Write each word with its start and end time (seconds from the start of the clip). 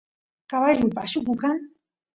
caballuy 0.49 0.91
pashuku 0.95 1.33
kan 1.41 1.57